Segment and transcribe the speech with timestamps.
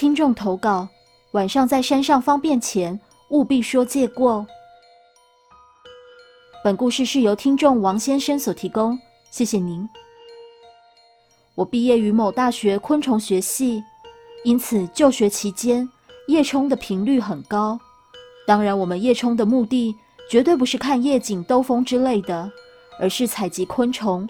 [0.00, 0.88] 听众投稿：
[1.32, 4.46] 晚上在山上方便前，务必说借过。
[6.64, 8.98] 本故事是由听众王先生所提供，
[9.30, 9.86] 谢谢您。
[11.54, 13.84] 我毕业于某大学昆虫学系，
[14.42, 15.86] 因此就学期间
[16.28, 17.78] 夜冲的频率很高。
[18.46, 19.94] 当然，我们夜冲的目的
[20.30, 22.50] 绝对不是看夜景、兜风之类的，
[22.98, 24.26] 而是采集昆虫。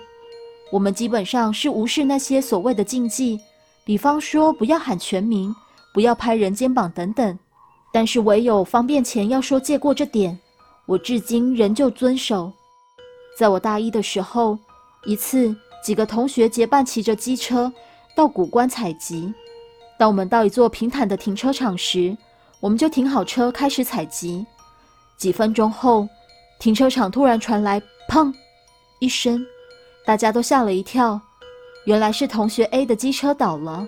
[0.73, 3.39] 我们基本上是无视那些所谓的禁忌，
[3.85, 5.55] 比方说不要喊全名、
[5.93, 7.39] 不要拍人肩膀等等。
[7.93, 10.39] 但是唯有方便前要说借过这点，
[10.87, 12.53] 我至今仍旧遵守。
[13.37, 14.57] 在我大一的时候，
[15.05, 17.73] 一次几个同学结伴骑着机车
[18.15, 19.35] 到古关采集。
[19.99, 22.17] 当我们到一座平坦的停车场时，
[22.61, 24.47] 我们就停好车开始采集。
[25.17, 26.09] 几分钟后，
[26.59, 28.33] 停车场突然传来“砰”
[29.01, 29.45] 一声。
[30.07, 31.21] 大家都吓了一跳，
[31.85, 33.87] 原来是同学 A 的机车倒了。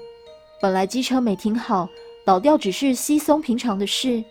[0.61, 1.89] 本来机车没停好，
[2.25, 4.23] 倒掉只是稀松平常的事，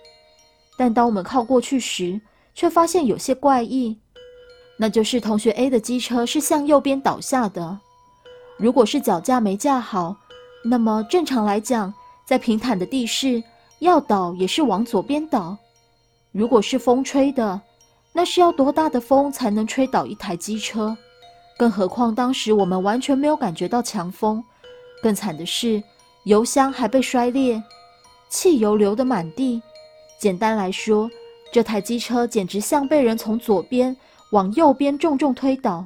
[0.78, 2.20] 但当我们靠过去时，
[2.56, 3.98] 却发现有些怪异。
[4.78, 7.80] 那就是同学 A 的机车是向右边倒下的。
[8.58, 10.16] 如果是脚架没架好，
[10.64, 11.94] 那么正常来讲，
[12.26, 13.44] 在平坦的地势
[13.80, 15.58] 要倒也是往左边倒。
[16.32, 17.62] 如果是风吹的，
[18.14, 20.98] 那是要多大的风才能吹倒一台机车？
[21.62, 24.44] 更何况当时我们完全没有感觉到强风，
[25.00, 25.84] 更惨的是
[26.24, 27.62] 油箱还被摔裂，
[28.30, 29.62] 汽油流得满地。
[30.20, 31.08] 简单来说，
[31.54, 33.96] 这台机车简直像被人从左边
[34.32, 35.86] 往右边重重推倒。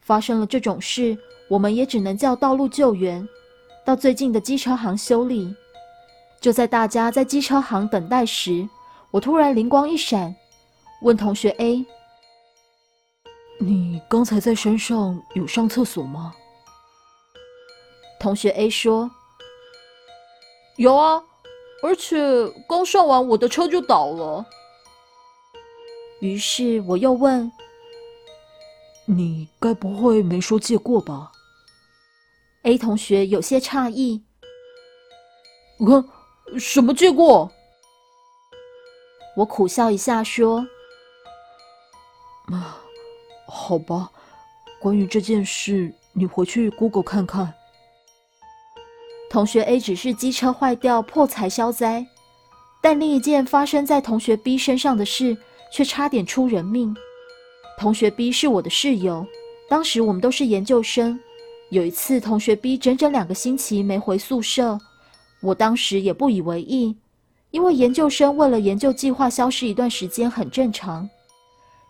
[0.00, 3.28] 发生了这种事，我们也只能叫道路救援，
[3.84, 5.52] 到最近的机车行修理。
[6.40, 8.68] 就在大家在机车行等待时，
[9.10, 10.32] 我突然灵光一闪，
[11.02, 11.84] 问同学 A。
[13.66, 16.34] 你刚才在山上有上厕所吗？
[18.20, 19.10] 同学 A 说
[20.76, 21.22] ：“有啊，
[21.82, 22.18] 而且
[22.68, 24.44] 刚上完，我的车就倒了。”
[26.20, 27.50] 于是我又问
[29.08, 31.32] ：“你该不会没说借过吧
[32.64, 34.22] ？”A 同学有些诧异
[35.80, 37.50] ：“嗯，什么借过？”
[39.38, 40.66] 我苦笑一下说
[42.52, 42.82] ：“啊。”
[43.56, 44.10] 好吧，
[44.80, 47.54] 关于这件事，你回去 Google 看看。
[49.30, 52.04] 同学 A 只是机车坏掉，破财消灾，
[52.82, 55.36] 但另一件发生在同学 B 身上的事
[55.72, 56.94] 却差点出人命。
[57.78, 59.24] 同学 B 是我的室友，
[59.68, 61.18] 当时我们都是研究生。
[61.70, 64.76] 有一次，同学 B 整整两个星期没回宿舍，
[65.40, 66.96] 我当时也不以为意，
[67.52, 71.08] 因为研究生为了研究计划消失一段时间很正常。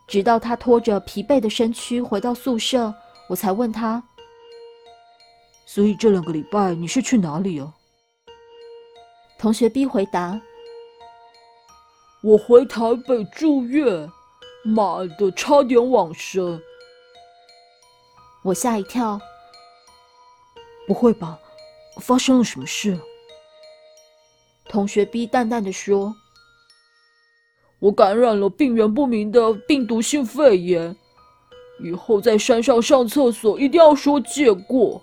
[0.06, 2.94] 直到他拖着疲惫的身躯回到宿舍，
[3.28, 4.03] 我才问他
[5.66, 7.75] ：“所以这两个礼拜你是去哪里啊？”
[9.38, 10.41] 同学 B 回答
[12.22, 14.09] ：“我回台北住院，
[14.65, 16.60] 妈的，差点往生。”
[18.44, 19.19] 我吓一跳
[20.86, 21.38] ：“不会吧？
[22.00, 22.98] 发生了什么事？”
[24.69, 26.15] 同学 B 淡淡的说。
[27.84, 30.97] 我感染了病源不明的病毒性肺炎，
[31.84, 35.03] 以后在山上上厕所一定要说借过。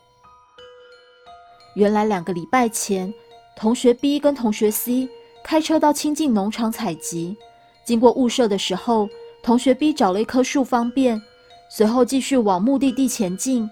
[1.75, 3.13] 原来两个礼拜前，
[3.55, 5.07] 同学 B 跟同学 C
[5.43, 7.37] 开车到亲近农场采集，
[7.85, 9.07] 经过雾社的时候，
[9.43, 11.21] 同学 B 找了一棵树方便，
[11.69, 13.69] 随后继续往目的地前进。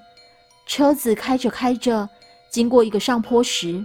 [0.67, 2.07] 车子开着开着，
[2.51, 3.83] 经过一个上坡时，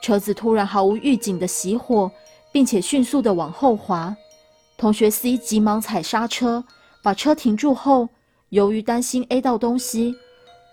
[0.00, 2.08] 车子突然毫无预警的熄火，
[2.52, 4.16] 并且迅速的往后滑。
[4.80, 6.64] 同学 C 急忙踩刹车，
[7.02, 8.08] 把车停住后，
[8.48, 10.16] 由于担心 A 到东西，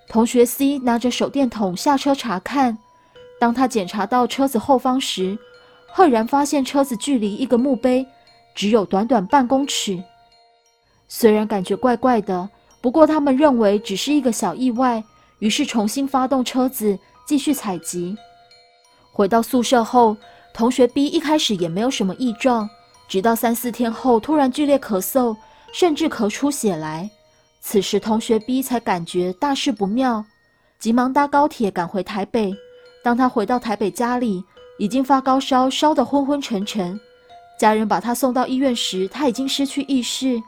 [0.07, 2.77] 同学 C 拿着手电筒下车查看。
[3.37, 5.37] 当他检查到车子后方时，
[5.87, 8.07] 赫然发现车子距离一个墓碑
[8.55, 10.01] 只有短短半公尺。
[11.09, 15.03] 虽然感觉怪怪的，不过他们认为只是一个小意外，
[15.39, 18.15] 于是重新发动车子继续采集。
[19.11, 20.15] 回到宿舍后，
[20.53, 22.69] 同学 B 一开始也没有什么异状。
[23.07, 25.35] 直到三四天后，突然剧烈咳嗽，
[25.71, 27.09] 甚至咳出血来。
[27.61, 30.25] 此时，同学 B 才感觉大事不妙，
[30.79, 32.53] 急忙搭高铁赶回台北。
[33.03, 34.43] 当他回到台北家里，
[34.77, 36.99] 已经发高烧，烧得昏昏沉沉。
[37.57, 40.41] 家人把他送到医院时，他已经失去意识。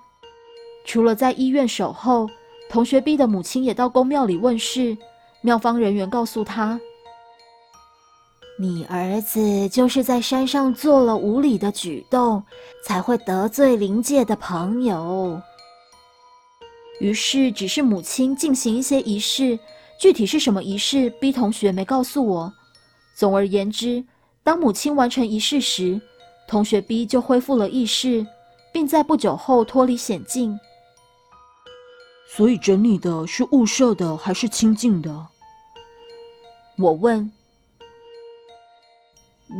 [0.85, 2.29] 除了在医院守候，
[2.69, 4.97] 同学 B 的母亲也到公庙里问事。
[5.41, 6.79] 庙方人员告诉他。
[8.61, 12.44] 你儿子就是在山上做了无礼的举动，
[12.83, 15.41] 才会得罪灵界的朋友。
[17.00, 19.57] 于是，只是母亲进行一些仪式，
[19.97, 22.53] 具体是什么仪式，B 同学没告诉我。
[23.15, 24.03] 总而言之，
[24.44, 26.01] 当母亲完成仪式时，
[26.45, 28.27] 同学 B 就恢复了意识，
[28.73, 30.59] 并在不久后脱离险境。
[32.27, 35.27] 所以整理的是雾社的还是清净的？
[36.77, 37.31] 我问。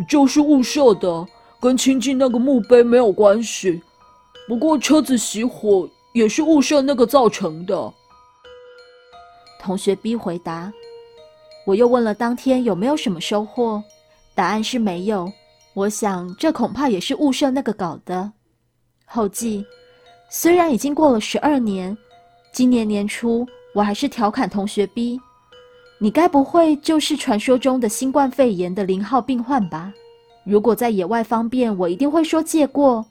[0.08, 1.28] 就是雾社的，
[1.60, 3.82] 跟亲近那个墓碑没有关系。
[4.48, 7.94] 不过车子熄火也是雾社那个造成的。
[9.60, 10.72] 同学 B 回答。
[11.66, 13.84] 我又问了当天有没有什么收获，
[14.34, 15.32] 答案是没有。
[15.76, 18.32] 我想这恐怕也是雾社那个搞的。
[19.06, 19.64] 后记：
[20.30, 21.96] 虽然已经过了十二年，
[22.52, 23.46] 今年年初
[23.76, 25.20] 我还是调侃同学 B：“
[26.02, 29.94] 你该不会就是传说中的新冠肺炎的零号病患吧？
[30.46, 33.06] 如果在野外方便，我一定会说借过。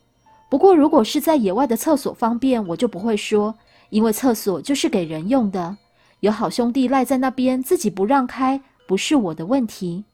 [0.49, 3.55] 不过如果是在野外的厕所方便，我就不会说，
[3.91, 5.77] 因为厕所就是给人用的。”
[6.21, 10.05] 有好兄弟赖在那边，自己不让开，不是我的问题。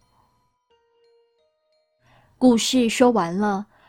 [2.36, 3.66] 故事说完了，